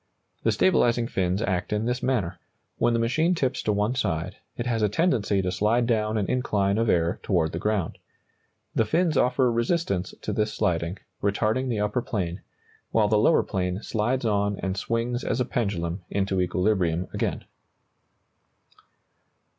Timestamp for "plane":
12.01-12.41, 13.43-13.83